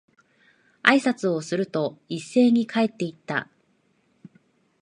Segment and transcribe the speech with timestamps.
[0.81, 3.51] 挨拶をすると、一斉に帰って行った。